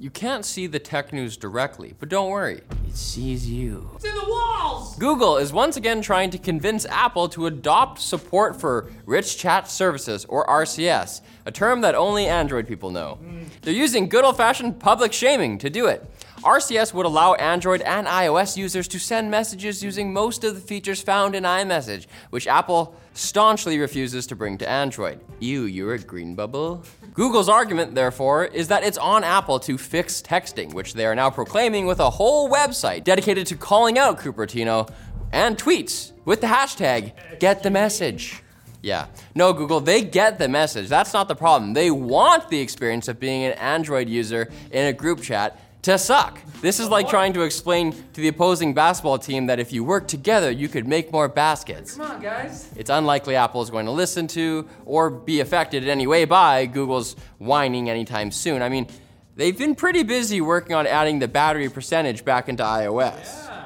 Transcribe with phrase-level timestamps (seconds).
[0.00, 3.90] You can't see the tech news directly, but don't worry, it sees you.
[3.96, 4.96] It's in the walls!
[4.96, 10.24] Google is once again trying to convince Apple to adopt support for Rich Chat Services,
[10.24, 13.16] or RCS, a term that only Android people know.
[13.16, 13.42] Hmm.
[13.60, 16.10] They're using good old fashioned public shaming to do it.
[16.42, 21.02] RCS would allow Android and iOS users to send messages using most of the features
[21.02, 25.20] found in iMessage, which Apple staunchly refuses to bring to Android.
[25.40, 26.82] Ew, you're a green bubble?
[27.12, 31.28] Google's argument, therefore, is that it's on Apple to fix texting, which they are now
[31.28, 34.90] proclaiming with a whole website dedicated to calling out Cupertino
[35.32, 38.42] and tweets with the hashtag get the message.
[38.82, 39.08] Yeah.
[39.34, 40.88] No, Google, they get the message.
[40.88, 41.74] That's not the problem.
[41.74, 46.40] They want the experience of being an Android user in a group chat to suck.
[46.60, 50.06] This is like trying to explain to the opposing basketball team that if you work
[50.08, 51.96] together, you could make more baskets.
[51.96, 52.68] Come on, guys.
[52.76, 56.66] It's unlikely Apple is going to listen to or be affected in any way by
[56.66, 58.60] Google's whining anytime soon.
[58.60, 58.88] I mean,
[59.36, 63.46] they've been pretty busy working on adding the battery percentage back into iOS.
[63.46, 63.56] Yeah.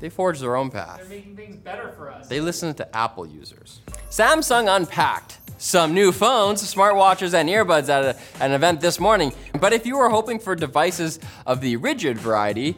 [0.00, 0.98] They forged their own path.
[1.00, 2.26] They're making things better for us.
[2.26, 3.80] They listen to Apple users.
[4.08, 9.32] Samsung unpacked some new phones, smartwatches, and earbuds at a- an event this morning.
[9.60, 12.76] But if you were hoping for devices of the rigid variety,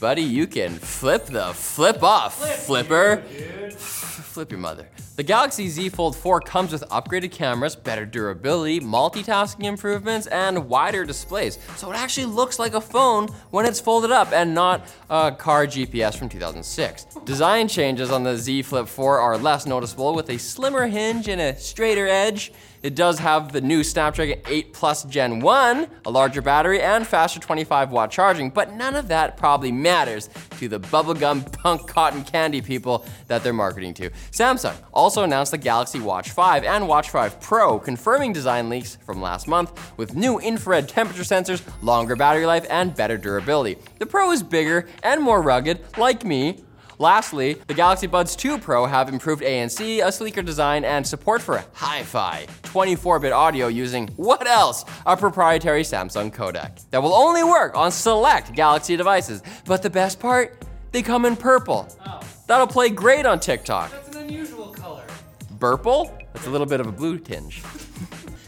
[0.00, 2.34] buddy, you can flip the flip off,
[2.66, 3.22] flipper.
[3.78, 4.88] Flip your mother.
[5.16, 11.04] The Galaxy Z Fold 4 comes with upgraded cameras, better durability, multitasking improvements, and wider
[11.04, 11.56] displays.
[11.76, 15.68] So it actually looks like a phone when it's folded up and not a car
[15.68, 17.04] GPS from 2006.
[17.24, 21.40] Design changes on the Z Flip 4 are less noticeable with a slimmer hinge and
[21.40, 22.52] a straighter edge.
[22.84, 27.40] It does have the new Snapdragon 8 Plus Gen 1, a larger battery, and faster
[27.40, 30.28] 25 watt charging, but none of that probably matters
[30.58, 34.10] to the bubblegum punk cotton candy people that they're marketing to.
[34.32, 34.74] Samsung
[35.04, 39.46] also announced the Galaxy Watch 5 and Watch 5 Pro, confirming design leaks from last
[39.46, 43.76] month with new infrared temperature sensors, longer battery life, and better durability.
[43.98, 46.64] The Pro is bigger and more rugged, like me,
[47.00, 51.64] Lastly, the Galaxy Buds 2 Pro have improved ANC, a sleeker design, and support for
[51.72, 54.84] hi-fi 24-bit audio using what else?
[55.04, 59.42] A proprietary Samsung codec that will only work on select Galaxy devices.
[59.66, 60.62] But the best part,
[60.92, 61.88] they come in purple.
[62.06, 63.90] Oh, That'll play great on TikTok.
[65.64, 66.12] Burple?
[66.34, 67.62] That's a little bit of a blue tinge.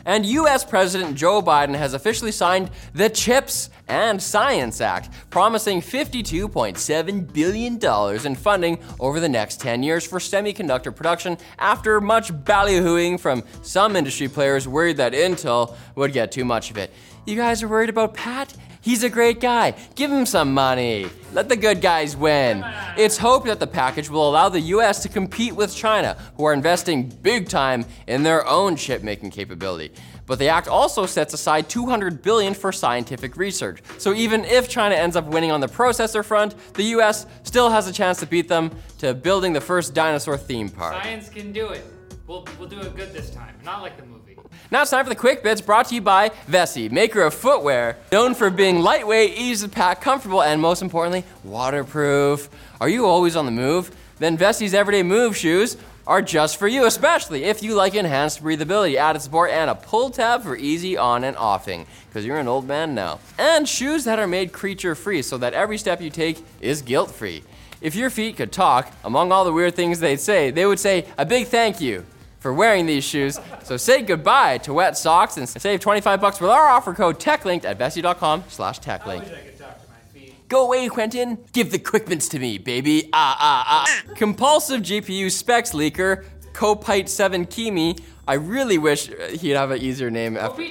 [0.05, 7.33] And US President Joe Biden has officially signed the CHIPS and Science Act, promising $52.7
[7.33, 13.43] billion in funding over the next 10 years for semiconductor production after much ballyhooing from
[13.63, 16.93] some industry players worried that Intel would get too much of it.
[17.25, 18.55] You guys are worried about Pat?
[18.87, 19.75] He's a great guy.
[19.97, 21.09] Give him some money.
[21.33, 22.65] Let the good guys win.
[22.97, 26.53] It's hoped that the package will allow the US to compete with China, who are
[26.53, 29.93] investing big time in their own chip making capability.
[30.27, 33.83] But the act also sets aside 200 billion for scientific research.
[33.99, 37.89] So even if China ends up winning on the processor front, the US still has
[37.89, 41.03] a chance to beat them to building the first dinosaur theme park.
[41.03, 41.85] Science can do it.
[42.29, 44.26] We'll, we'll do it good this time, not like the movie.
[44.71, 47.99] Now it's time for the quick bits brought to you by Vessi, maker of footwear,
[48.11, 52.49] known for being lightweight, easy to pack, comfortable, and most importantly, waterproof.
[52.81, 53.95] Are you always on the move?
[54.19, 58.97] Then Vessi's everyday move shoes are just for you, especially if you like enhanced breathability,
[58.97, 62.67] added support, and a pull tab for easy on and offing, because you're an old
[62.67, 63.19] man now.
[63.39, 67.11] And shoes that are made creature free so that every step you take is guilt
[67.11, 67.43] free.
[67.81, 71.07] If your feet could talk, among all the weird things they'd say, they would say
[71.19, 72.05] a big thank you
[72.47, 73.41] for wearing these shoes.
[73.65, 77.65] So say goodbye to wet socks and save 25 bucks with our offer code TechLinked
[77.65, 79.19] at Vessi.com slash I TechLink.
[79.25, 80.49] wish I could talk to my feet.
[80.49, 81.39] Go away, Quentin.
[81.53, 83.11] Give the quickments to me, baby.
[83.13, 84.15] Ah, ah, ah.
[84.15, 88.01] Compulsive GPU specs leaker, kopite7kimi.
[88.29, 90.63] I really wish uh, he'd have an easier name after,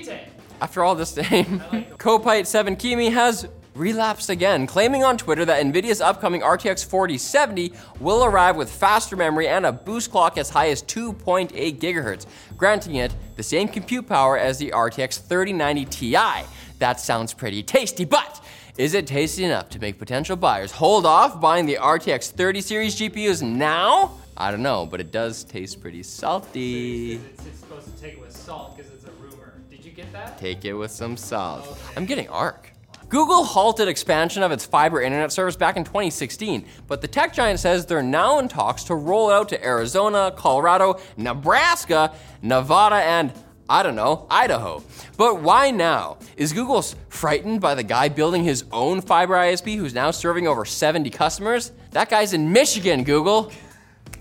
[0.61, 1.61] after all this name.
[1.73, 8.55] like kopite7kimi has relapsed again, claiming on Twitter that NVIDIA's upcoming RTX 4070 will arrive
[8.55, 12.25] with faster memory and a boost clock as high as 2.8 gigahertz,
[12.57, 16.45] granting it the same compute power as the RTX 3090 Ti.
[16.79, 18.43] That sounds pretty tasty, but
[18.77, 22.95] is it tasty enough to make potential buyers hold off buying the RTX 30 series
[22.99, 24.19] GPUs now?
[24.37, 27.13] I don't know, but it does taste pretty salty.
[27.13, 29.53] It's, it's supposed to take it with salt because it's a rumor.
[29.69, 30.37] Did you get that?
[30.37, 31.65] Take it with some salt.
[31.65, 31.79] Okay.
[31.95, 32.74] I'm getting arc.
[33.15, 37.61] Google halted expansion of its fiber internet service back in 2016, but the tech giant
[37.61, 43.31] says they're now in talks to roll it out to Arizona, Colorado, Nebraska, Nevada, and
[43.69, 44.83] I don't know, Idaho.
[45.15, 46.17] But why now?
[46.35, 50.65] Is Google frightened by the guy building his own fiber ISP who's now serving over
[50.65, 51.71] 70 customers?
[51.91, 53.49] That guy's in Michigan, Google.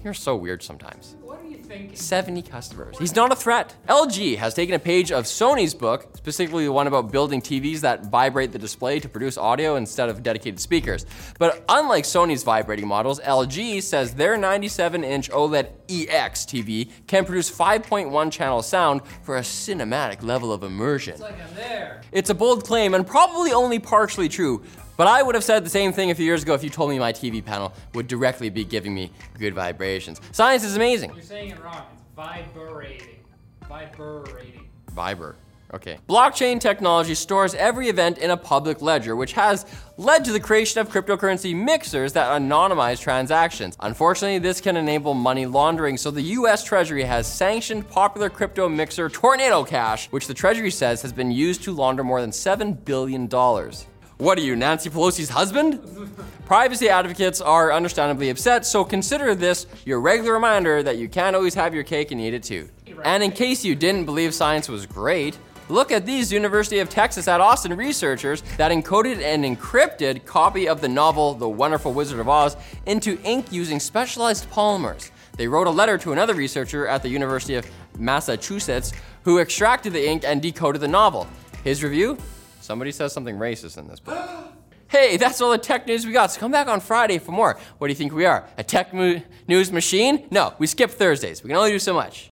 [0.05, 1.17] You're so weird sometimes.
[1.21, 1.44] What
[1.79, 1.97] thinking?
[1.97, 2.99] 70 customers.
[2.99, 3.75] He's not a threat.
[3.89, 8.07] LG has taken a page of Sony's book, specifically the one about building TVs that
[8.07, 11.07] vibrate the display to produce audio instead of dedicated speakers.
[11.39, 17.51] But unlike Sony's vibrating models, LG says their 97 inch OLED EX TV can produce
[17.51, 21.15] 5.1 channel sound for a cinematic level of immersion.
[21.15, 22.03] It's like I'm there.
[22.13, 24.63] It's a bold claim and probably only partially true,
[24.97, 26.91] but I would have said the same thing a few years ago if you told
[26.91, 30.21] me my TV panel would directly be giving me good vibrations.
[30.33, 31.13] Science is amazing.
[31.15, 31.83] You're saying it wrong.
[31.93, 33.21] It's vibrating.
[33.69, 34.69] Vibrating.
[34.93, 35.35] Viber.
[35.75, 35.99] Okay.
[36.09, 40.81] Blockchain technology stores every event in a public ledger, which has led to the creation
[40.81, 43.77] of cryptocurrency mixers that anonymize transactions.
[43.81, 49.09] Unfortunately, this can enable money laundering, so the US Treasury has sanctioned popular crypto mixer
[49.09, 53.29] Tornado Cash, which the Treasury says has been used to launder more than $7 billion.
[54.19, 55.81] What are you, Nancy Pelosi's husband?
[56.47, 61.55] Privacy advocates are understandably upset, so consider this your regular reminder that you can't always
[61.55, 62.69] have your cake and eat it too.
[63.03, 65.37] And in case you didn't believe science was great,
[65.69, 70.81] look at these University of Texas at Austin researchers that encoded an encrypted copy of
[70.81, 72.57] the novel The Wonderful Wizard of Oz
[72.87, 75.11] into ink using specialized polymers.
[75.37, 77.67] They wrote a letter to another researcher at the University of
[77.99, 78.93] Massachusetts
[79.25, 81.27] who extracted the ink and decoded the novel.
[81.65, 82.17] His review?
[82.65, 84.19] Somebody says something racist in this book.
[84.87, 86.31] Hey, that's all the tech news we got.
[86.31, 87.59] So come back on Friday for more.
[87.79, 88.47] What do you think we are?
[88.59, 90.29] A tech mo- news machine?
[90.31, 91.43] No, we skip Thursdays.
[91.43, 92.23] We can only do so much.